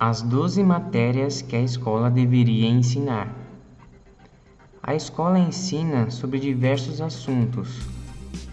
As 0.00 0.22
12 0.22 0.62
matérias 0.62 1.42
que 1.42 1.56
a 1.56 1.60
escola 1.60 2.08
deveria 2.08 2.68
ensinar. 2.68 3.34
A 4.80 4.94
escola 4.94 5.40
ensina 5.40 6.08
sobre 6.08 6.38
diversos 6.38 7.00
assuntos, 7.00 7.80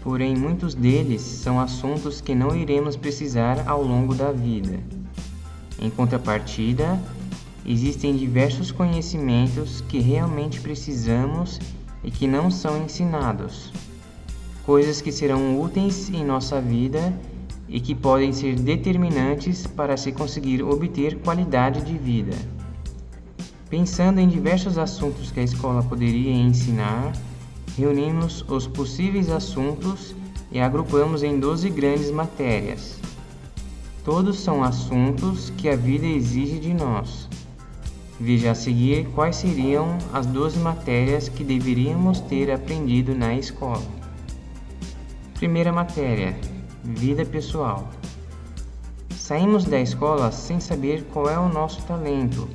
porém 0.02 0.34
muitos 0.34 0.74
deles 0.74 1.20
são 1.22 1.60
assuntos 1.60 2.20
que 2.20 2.34
não 2.34 2.56
iremos 2.56 2.96
precisar 2.96 3.62
ao 3.68 3.80
longo 3.80 4.12
da 4.12 4.32
vida. 4.32 4.80
Em 5.78 5.88
contrapartida, 5.88 7.00
existem 7.64 8.16
diversos 8.16 8.72
conhecimentos 8.72 9.80
que 9.82 10.00
realmente 10.00 10.60
precisamos 10.60 11.60
e 12.02 12.10
que 12.10 12.26
não 12.26 12.50
são 12.50 12.82
ensinados, 12.82 13.72
coisas 14.64 15.00
que 15.00 15.12
serão 15.12 15.60
úteis 15.60 16.10
em 16.10 16.24
nossa 16.24 16.60
vida 16.60 17.16
e 17.68 17.80
que 17.80 17.94
podem 17.94 18.32
ser 18.32 18.54
determinantes 18.56 19.66
para 19.66 19.96
se 19.96 20.12
conseguir 20.12 20.62
obter 20.62 21.18
qualidade 21.18 21.82
de 21.82 21.98
vida. 21.98 22.36
Pensando 23.68 24.20
em 24.20 24.28
diversos 24.28 24.78
assuntos 24.78 25.30
que 25.30 25.40
a 25.40 25.42
escola 25.42 25.82
poderia 25.82 26.32
ensinar, 26.32 27.12
reunimos 27.76 28.44
os 28.48 28.66
possíveis 28.66 29.28
assuntos 29.28 30.14
e 30.52 30.60
agrupamos 30.60 31.22
em 31.22 31.40
12 31.40 31.68
grandes 31.70 32.10
matérias. 32.10 32.98
Todos 34.04 34.38
são 34.38 34.62
assuntos 34.62 35.50
que 35.56 35.68
a 35.68 35.74
vida 35.74 36.06
exige 36.06 36.60
de 36.60 36.72
nós. 36.72 37.28
Veja 38.20 38.52
a 38.52 38.54
seguir 38.54 39.08
quais 39.08 39.36
seriam 39.36 39.98
as 40.12 40.24
12 40.26 40.60
matérias 40.60 41.28
que 41.28 41.42
deveríamos 41.42 42.20
ter 42.20 42.50
aprendido 42.50 43.14
na 43.14 43.34
escola. 43.34 43.82
Primeira 45.34 45.72
matéria: 45.72 46.34
Vida 46.88 47.24
pessoal. 47.24 47.88
Saímos 49.10 49.64
da 49.64 49.80
escola 49.80 50.30
sem 50.30 50.60
saber 50.60 51.04
qual 51.12 51.28
é 51.28 51.36
o 51.36 51.48
nosso 51.48 51.82
talento 51.82 52.48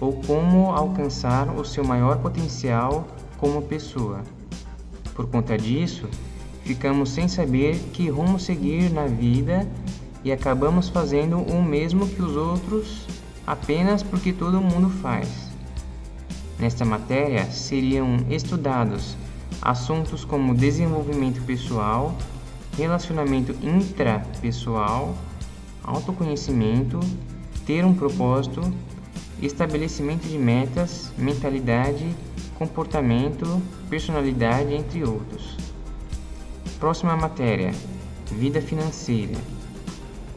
ou 0.00 0.20
como 0.24 0.72
alcançar 0.72 1.48
o 1.56 1.64
seu 1.64 1.84
maior 1.84 2.18
potencial 2.18 3.06
como 3.38 3.62
pessoa. 3.62 4.22
Por 5.14 5.28
conta 5.28 5.56
disso, 5.56 6.08
ficamos 6.64 7.10
sem 7.10 7.28
saber 7.28 7.78
que 7.92 8.08
rumo 8.10 8.40
seguir 8.40 8.90
na 8.90 9.06
vida 9.06 9.64
e 10.24 10.32
acabamos 10.32 10.88
fazendo 10.88 11.38
o 11.38 11.62
mesmo 11.62 12.08
que 12.08 12.20
os 12.20 12.34
outros 12.34 13.06
apenas 13.46 14.02
porque 14.02 14.32
todo 14.32 14.60
mundo 14.60 14.90
faz. 14.90 15.28
Nesta 16.58 16.84
matéria 16.84 17.48
seriam 17.52 18.16
estudados 18.28 19.16
assuntos 19.62 20.24
como 20.24 20.56
desenvolvimento 20.56 21.40
pessoal, 21.42 22.16
relacionamento 22.76 23.52
intrapessoal, 23.62 25.14
autoconhecimento, 25.82 27.00
ter 27.66 27.84
um 27.84 27.94
propósito, 27.94 28.60
estabelecimento 29.40 30.26
de 30.26 30.38
metas, 30.38 31.12
mentalidade, 31.16 32.14
comportamento, 32.58 33.60
personalidade, 33.88 34.74
entre 34.74 35.02
outros. 35.04 35.56
Próxima 36.78 37.16
matéria: 37.16 37.72
Vida 38.30 38.60
financeira. 38.60 39.36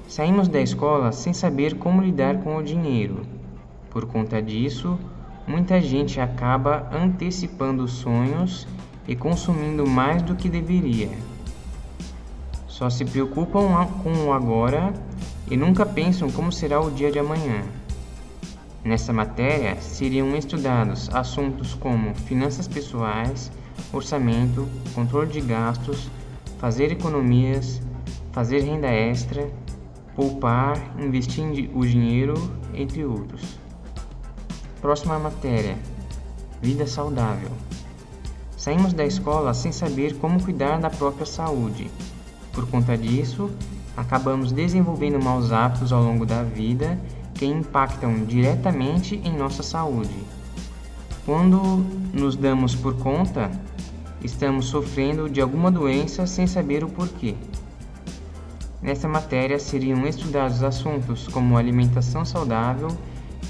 Saímos 0.08 0.47
da 0.47 0.62
escola 0.62 1.12
sem 1.12 1.34
saber 1.34 1.75
como 1.75 2.02
lidar 2.02 2.44
com 2.44 2.56
o 2.56 2.64
dinheiro. 2.64 3.25
Por 3.90 4.06
conta 4.06 4.42
disso, 4.42 4.97
muita 5.47 5.81
gente 5.81 6.20
acaba 6.20 6.90
antecipando 6.92 7.88
sonhos 7.88 8.68
e 9.08 9.16
consumindo 9.16 9.88
mais 9.88 10.22
do 10.22 10.36
que 10.36 10.50
deveria. 10.50 11.09
Só 12.84 12.89
se 12.89 13.06
preocupam 13.06 13.88
com 14.03 14.26
o 14.26 14.34
agora 14.34 14.94
e 15.50 15.56
nunca 15.56 15.86
pensam 15.86 16.30
como 16.30 16.52
será 16.52 16.81
o 16.81 16.92
dia 16.92 17.09
de 17.09 17.17
amanhã. 17.17 17.64
Nessa 18.84 19.14
matéria 19.14 19.80
seriam 19.80 20.36
estudados 20.36 21.09
assuntos 21.14 21.73
como 21.75 22.14
finanças 22.14 22.67
pessoais, 22.67 23.50
orçamento, 23.94 24.67
controle 24.94 25.31
de 25.31 25.40
gastos, 25.40 26.12
fazer 26.59 26.91
economias, 26.91 27.81
fazer 28.34 28.59
renda 28.59 28.90
extra, 28.90 29.50
poupar, 30.13 30.75
investir 31.00 31.72
o 31.74 31.86
dinheiro, 31.86 32.34
entre 32.74 33.06
outros. 33.06 33.57
Próxima 34.81 35.18
matéria: 35.18 35.78
Vida 36.62 36.86
saudável. 36.86 37.52
Saímos 38.57 38.91
da 38.91 39.06
escola 39.06 39.53
sem 39.53 39.72
saber 39.72 40.18
como 40.18 40.44
cuidar 40.44 40.81
da 40.81 40.90
própria 40.90 41.25
saúde. 41.25 41.90
Por 42.53 42.68
conta 42.69 42.96
disso, 42.96 43.50
acabamos 43.97 44.52
desenvolvendo 44.52 45.22
maus 45.22 45.52
hábitos 45.52 45.91
ao 45.91 46.02
longo 46.02 46.25
da 46.25 46.44
vida 46.44 46.97
que 47.34 47.46
impactam 47.46 48.24
diretamente 48.25 49.19
em 49.25 49.36
nossa 49.36 49.64
saúde. 49.64 50.16
Quando 51.25 51.84
nos 52.13 52.36
damos 52.36 52.75
por 52.75 52.96
conta, 52.97 53.50
estamos 54.24 54.68
sofrendo 54.68 55.28
de 55.28 55.42
alguma 55.42 55.72
doença 55.72 56.28
sem 56.28 56.46
saber 56.46 56.84
o 56.84 56.90
porquê. 56.90 57.36
Nesta 58.81 59.08
matéria 59.08 59.58
seriam 59.58 60.06
estudados 60.06 60.62
assuntos 60.62 61.28
como 61.28 61.58
alimentação 61.58 62.24
saudável, 62.24 62.90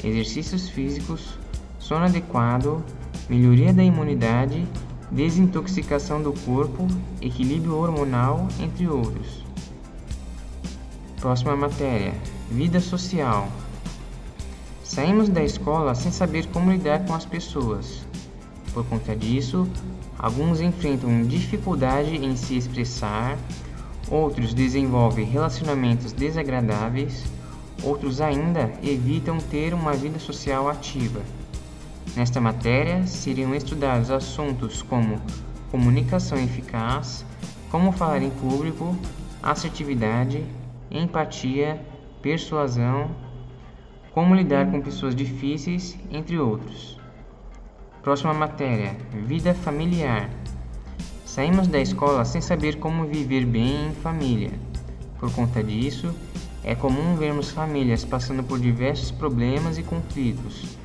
exercícios 0.04 0.70
físicos, 0.70 1.38
sono 1.78 2.06
adequado, 2.06 2.84
melhoria 3.28 3.74
da 3.74 3.84
imunidade 3.84 4.66
desintoxicação 5.14 6.22
do 6.22 6.34
corpo, 6.34 6.88
equilíbrio 7.22 7.78
hormonal, 7.78 8.48
entre 8.60 8.88
outros. 8.88 9.44
Próxima 11.20 11.56
matéria: 11.56 12.14
Vida 12.50 12.80
social. 12.80 13.48
Saímos 14.84 15.30
da 15.30 15.44
escola 15.44 15.96
sem 15.96 16.12
saber 16.12 16.48
como 16.48 16.72
lidar 16.72 17.06
com 17.06 17.14
as 17.14 17.26
pessoas. 17.26 18.06
Por 18.74 18.86
conta 18.86 19.16
disso, 19.16 19.68
alguns 20.18 20.60
enfrentam 20.60 21.24
dificuldade 21.24 22.16
em 22.16 22.36
se 22.36 22.58
expressar, 22.58 23.38
outros 24.10 24.54
desenvolvem 24.54 25.26
relacionamentos 25.26 26.12
desagradáveis, 26.12 27.24
outros 27.84 28.20
ainda 28.20 28.72
evitam 28.84 29.38
ter 29.38 29.74
uma 29.74 29.94
vida 29.94 30.18
social 30.18 30.68
ativa. 30.68 31.22
Nesta 32.16 32.40
matéria 32.40 33.08
seriam 33.08 33.56
estudados 33.56 34.12
assuntos 34.12 34.84
como 34.84 35.20
comunicação 35.72 36.38
eficaz, 36.38 37.26
como 37.72 37.92
falar 37.92 38.22
em 38.22 38.30
público, 38.30 38.96
assertividade, 39.42 40.46
empatia, 40.92 41.84
persuasão, 42.22 43.10
como 44.12 44.36
lidar 44.36 44.70
com 44.70 44.80
pessoas 44.80 45.16
difíceis, 45.16 45.98
entre 46.12 46.38
outros. 46.38 47.00
Próxima 48.04 48.32
matéria: 48.32 48.96
Vida 49.26 49.56
familiar. 49.56 50.30
Saímos 51.26 51.68
da 51.68 51.80
escola 51.80 52.24
sem 52.26 52.42
saber 52.42 52.78
como 52.78 53.08
viver 53.08 53.44
bem 53.44 53.88
em 53.88 53.92
família. 53.92 54.52
Por 55.20 55.34
conta 55.34 55.64
disso, 55.64 56.14
é 56.64 56.76
comum 56.76 57.16
vermos 57.16 57.50
famílias 57.50 58.06
passando 58.06 58.44
por 58.44 58.60
diversos 58.60 59.10
problemas 59.10 59.80
e 59.80 59.84
conflitos 59.84 60.83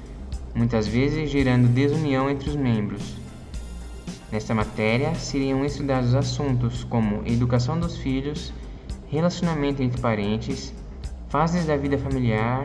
muitas 0.54 0.86
vezes 0.86 1.31
gerando 1.31 1.69
desunião 1.69 2.31
entre 2.31 2.48
os 2.48 2.56
membros. 2.56 3.16
Nesta 4.31 4.54
matéria 4.54 5.14
seriam 5.14 5.64
estudados 5.64 6.14
assuntos 6.14 6.84
como 6.84 7.26
educação 7.26 7.81
dos 7.81 7.97
filhos, 7.97 8.53
relacionamento 9.09 9.82
entre 9.82 10.00
parentes, 10.00 10.75
fases 11.28 11.64
da 11.64 11.76
vida 11.76 11.97
familiar, 11.97 12.62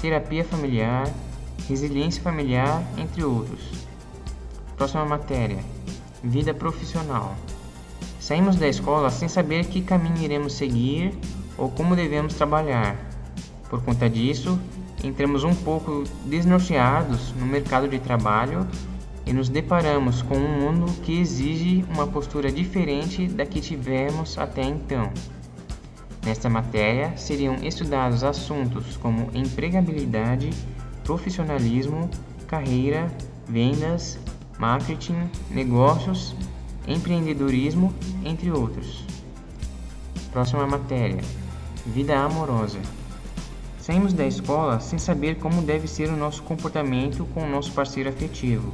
terapia 0.00 0.44
familiar, 0.44 1.08
resiliência 1.68 2.22
familiar, 2.22 2.82
entre 2.96 3.24
outros. 3.24 3.86
Próxima 4.76 5.04
matéria: 5.04 5.58
Vida 6.22 6.52
profissional. 6.52 7.34
Saímos 8.20 8.56
da 8.56 8.68
escola 8.68 9.10
sem 9.10 9.28
saber 9.28 9.64
que 9.66 9.80
caminho 9.80 10.22
iremos 10.22 10.52
seguir 10.52 11.18
ou 11.56 11.70
como 11.70 11.96
devemos 11.96 12.34
trabalhar. 12.34 12.96
Por 13.70 13.82
conta 13.82 14.08
disso, 14.08 14.58
entramos 15.02 15.44
um 15.44 15.54
pouco 15.54 16.04
desnorteados 16.24 17.32
no 17.34 17.46
mercado 17.46 17.88
de 17.88 17.98
trabalho 17.98 18.66
e 19.24 19.32
nos 19.32 19.48
deparamos 19.48 20.22
com 20.22 20.36
um 20.36 20.60
mundo 20.60 20.86
que 21.02 21.20
exige 21.20 21.84
uma 21.90 22.06
postura 22.06 22.50
diferente 22.50 23.26
da 23.28 23.44
que 23.44 23.60
tivemos 23.60 24.38
até 24.38 24.62
então. 24.62 25.12
Nesta 26.24 26.48
matéria 26.48 27.16
seriam 27.16 27.56
estudados 27.56 28.24
assuntos 28.24 28.96
como 28.96 29.30
empregabilidade, 29.34 30.50
profissionalismo, 31.04 32.10
carreira, 32.46 33.06
vendas, 33.46 34.18
marketing, 34.58 35.30
negócios, 35.50 36.34
empreendedorismo, 36.86 37.94
entre 38.24 38.50
outros. 38.50 39.04
Próxima 40.32 40.66
matéria: 40.66 41.20
Vida 41.86 42.18
amorosa. 42.18 42.78
Saímos 43.88 44.12
da 44.12 44.26
escola 44.26 44.80
sem 44.80 44.98
saber 44.98 45.36
como 45.36 45.62
deve 45.62 45.88
ser 45.88 46.10
o 46.10 46.16
nosso 46.16 46.42
comportamento 46.42 47.24
com 47.32 47.42
o 47.42 47.48
nosso 47.48 47.72
parceiro 47.72 48.10
afetivo. 48.10 48.70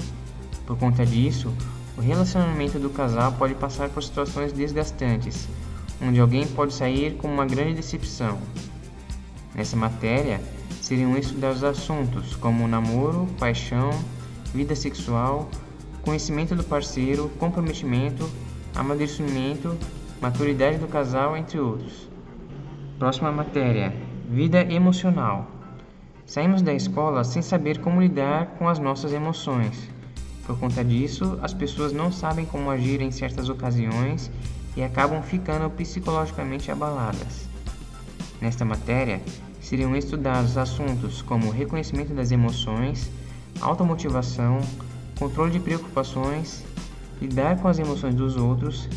Por 0.66 0.76
conta 0.76 1.06
disso, 1.06 1.54
o 1.96 2.00
relacionamento 2.00 2.80
do 2.80 2.90
casal 2.90 3.30
pode 3.34 3.54
passar 3.54 3.88
por 3.90 4.02
situações 4.02 4.52
desgastantes, 4.52 5.48
onde 6.02 6.18
alguém 6.18 6.44
pode 6.48 6.74
sair 6.74 7.14
com 7.14 7.32
uma 7.32 7.46
grande 7.46 7.74
decepção. 7.74 8.40
Nessa 9.54 9.76
matéria, 9.76 10.40
seriam 10.82 11.16
estudados 11.16 11.62
assuntos 11.62 12.34
como 12.34 12.66
namoro, 12.66 13.28
paixão, 13.38 13.90
vida 14.52 14.74
sexual, 14.74 15.48
conhecimento 16.02 16.56
do 16.56 16.64
parceiro, 16.64 17.30
comprometimento, 17.38 18.28
amadurecimento, 18.74 19.78
maturidade 20.20 20.78
do 20.78 20.88
casal, 20.88 21.36
entre 21.36 21.60
outros. 21.60 22.08
Próxima 22.98 23.30
matéria: 23.30 23.94
vida 24.28 24.60
emocional. 24.72 25.46
Saímos 26.26 26.62
da 26.62 26.72
escola 26.72 27.22
sem 27.24 27.42
saber 27.42 27.78
como 27.80 28.00
lidar 28.00 28.46
com 28.58 28.68
as 28.68 28.78
nossas 28.78 29.12
emoções. 29.12 29.88
Por 30.46 30.58
conta 30.58 30.82
disso, 30.82 31.38
as 31.42 31.52
pessoas 31.52 31.92
não 31.92 32.10
sabem 32.10 32.46
como 32.46 32.70
agir 32.70 33.00
em 33.00 33.10
certas 33.10 33.48
ocasiões 33.48 34.30
e 34.76 34.82
acabam 34.82 35.22
ficando 35.22 35.68
psicologicamente 35.70 36.70
abaladas. 36.70 37.48
Nesta 38.40 38.64
matéria, 38.64 39.20
seriam 39.60 39.94
estudados 39.94 40.56
assuntos 40.56 41.22
como 41.22 41.50
reconhecimento 41.50 42.12
das 42.14 42.30
emoções, 42.30 43.10
automotivação, 43.60 44.60
controle 45.18 45.52
de 45.52 45.60
preocupações, 45.60 46.64
lidar 47.20 47.58
com 47.58 47.68
as 47.68 47.78
emoções 47.78 48.14
dos 48.14 48.36
outros, 48.36 48.88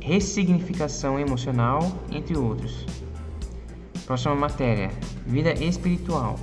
ressignificação 0.00 1.18
emocional, 1.18 1.80
entre 2.10 2.36
outros. 2.36 2.84
Próxima 4.12 4.34
matéria: 4.34 4.90
Vida 5.26 5.54
espiritual. 5.54 6.38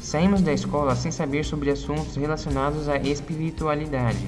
Saímos 0.00 0.42
da 0.42 0.52
escola 0.52 0.94
sem 0.94 1.10
saber 1.10 1.44
sobre 1.44 1.72
assuntos 1.72 2.14
relacionados 2.14 2.88
à 2.88 2.98
espiritualidade. 2.98 4.24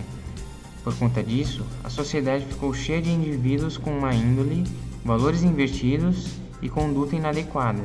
Por 0.83 0.93
conta 0.97 1.23
disso, 1.23 1.65
a 1.85 1.89
sociedade 1.89 2.45
ficou 2.45 2.75
cheia 2.75 3.01
de 3.01 3.09
indivíduos 3.09 3.79
com 3.79 3.97
uma 3.97 4.13
índole, 4.13 4.65
valores 5.05 5.45
invertidos 5.45 6.41
e 6.61 6.69
conduta 6.69 7.15
inadequada. 7.15 7.85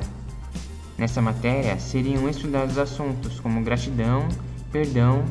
Nessa 0.97 1.21
matéria 1.21 1.77
seriam 1.77 2.27
estudados 2.27 2.79
assuntos 2.79 3.39
como 3.39 3.61
gratidão, 3.61 4.27
perdão, 4.71 5.23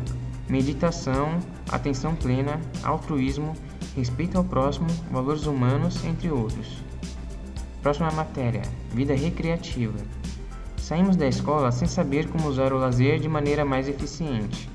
meditação, 0.49 1.41
atenção 1.73 2.15
plena, 2.15 2.61
altruísmo, 2.85 3.53
respeito 3.97 4.39
ao 4.39 4.45
próximo, 4.45 4.87
valores 5.11 5.45
humanos, 5.45 6.05
entre 6.05 6.31
outros. 6.31 6.85
Próxima 7.85 8.11
matéria: 8.13 8.63
Vida 8.95 9.15
recreativa. 9.15 9.99
Saímos 10.79 11.17
da 11.17 11.29
escola 11.29 11.71
sem 11.71 11.87
saber 11.87 12.31
como 12.31 12.49
usar 12.49 12.73
o 12.73 12.79
lazer 12.79 13.21
de 13.21 13.29
maneira 13.29 13.63
mais 13.63 13.87
eficiente. 13.87 14.71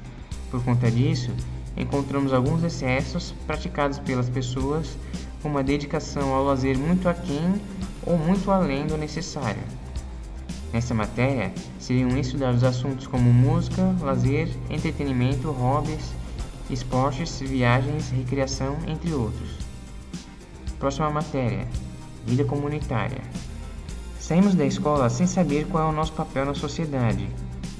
Por 0.52 0.64
conta 0.64 0.92
disso, 0.92 1.32
encontramos 1.76 2.32
alguns 2.32 2.64
excessos 2.64 3.34
praticados 3.48 3.98
pelas 3.98 4.30
pessoas 4.30 4.96
com 5.42 5.50
uma 5.50 5.64
dedicação 5.64 6.36
ao 6.36 6.46
lazer 6.46 6.78
muito 6.78 7.10
aquém 7.10 7.60
ou 8.06 8.16
muito 8.16 8.52
além 8.52 8.86
do 8.86 8.96
necessário. 8.96 9.64
Nessa 10.72 10.94
matéria, 10.94 11.52
seriam 11.80 12.16
estudados 12.16 12.64
assuntos 12.64 13.08
como 13.08 13.34
música, 13.34 13.96
lazer, 14.02 14.50
entretenimento, 14.70 15.50
hobbies, 15.50 16.14
esportes, 16.70 17.40
viagens, 17.40 18.12
recreação, 18.12 18.78
entre 18.88 19.12
outros. 19.14 19.50
Próxima 20.78 21.10
matéria: 21.10 21.68
Vida 22.26 22.44
comunitária. 22.44 23.22
Saímos 24.20 24.54
da 24.54 24.66
escola 24.66 25.10
sem 25.10 25.26
saber 25.26 25.66
qual 25.68 25.88
é 25.88 25.90
o 25.92 25.96
nosso 25.96 26.14
papel 26.14 26.46
na 26.46 26.54
sociedade. 26.54 27.28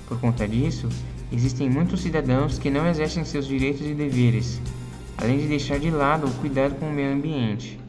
Por 0.08 0.20
conta 0.20 0.48
disso, 0.48 0.90
existem 1.32 1.70
muitos 1.70 2.02
cidadãos 2.02 2.58
que 2.58 2.70
não 2.70 2.88
exercem 2.88 3.24
seus 3.24 3.46
direitos 3.46 3.86
e 3.86 3.94
deveres, 3.94 4.60
além 5.18 5.38
de 5.38 5.48
deixar 5.48 5.80
de 5.80 5.92
lado 5.92 6.26
o 6.26 6.34
cuidado 6.36 6.76
com 6.80 6.88
o 6.88 6.92
meio 6.92 7.14
ambiente. 7.14 7.80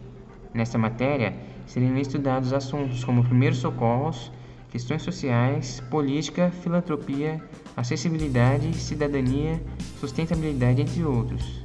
Nesta 0.52 0.76
matéria, 0.76 1.34
seriam 1.66 1.96
estudados 1.96 2.52
assuntos 2.52 3.04
como 3.04 3.24
primeiros 3.24 3.58
socorros, 3.58 4.30
questões 4.70 5.02
sociais, 5.02 5.80
política, 5.90 6.50
filantropia, 6.62 7.42
acessibilidade, 7.76 8.76
cidadania, 8.76 9.62
sustentabilidade, 9.98 10.82
entre 10.82 11.04
outros. 11.04 11.64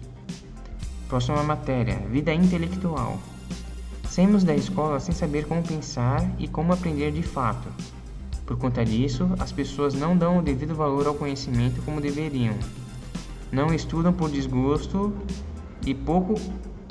Próxima 1.10 1.44
matéria: 1.44 1.98
Vida 2.10 2.34
intelectual. 2.34 3.20
Saímos 4.16 4.46
da 4.46 4.56
escola 4.56 4.98
sem 4.98 5.14
saber 5.14 5.46
como 5.46 5.62
pensar 5.62 6.26
e 6.40 6.48
como 6.48 6.72
aprender 6.72 7.12
de 7.12 7.22
fato. 7.22 7.68
Por 8.46 8.58
conta 8.58 8.86
disso, 8.86 9.30
as 9.40 9.52
pessoas 9.52 9.94
não 9.94 10.18
dão 10.18 10.38
o 10.38 10.42
devido 10.42 10.74
valor 10.74 11.06
ao 11.06 11.16
conhecimento 11.16 11.82
como 11.82 12.00
deveriam. 12.00 12.54
Não 13.52 13.74
estudam 13.74 14.14
por 14.14 14.30
desgosto 14.30 15.14
e 15.86 15.94
pouco 15.94 16.36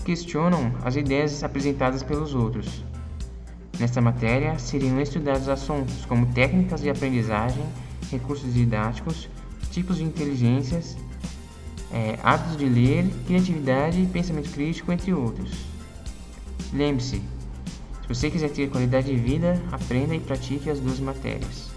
questionam 0.05 0.71
as 0.85 0.97
ideias 0.97 1.43
apresentadas 1.43 2.03
pelos 2.03 2.35
outros. 2.35 2.85
Nesta 3.81 4.03
matéria, 4.03 4.59
seriam 4.59 5.01
estudados 5.01 5.49
assuntos 5.49 6.05
como 6.05 6.27
técnicas 6.35 6.83
de 6.83 6.91
aprendizagem, 6.91 7.65
recursos 8.11 8.53
didáticos, 8.53 9.31
tipos 9.71 9.97
de 9.97 10.05
inteligências, 10.05 10.95
é, 11.91 12.19
hábitos 12.23 12.59
de 12.59 12.67
ler, 12.67 13.09
criatividade, 13.27 14.07
pensamento 14.13 14.51
crítico, 14.51 14.93
entre 14.93 15.15
outros. 15.15 15.74
Lembre-se, 16.75 17.19
se 17.19 18.09
você 18.09 18.29
quiser 18.29 18.51
ter 18.51 18.69
qualidade 18.69 19.07
de 19.07 19.15
vida, 19.15 19.63
aprenda 19.71 20.13
e 20.15 20.19
pratique 20.19 20.69
as 20.69 20.81
duas 20.81 20.99
matérias. 20.99 21.74